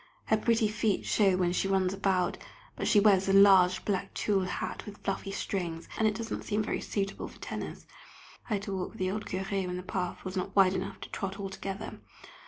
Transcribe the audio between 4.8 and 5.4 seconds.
with fluffy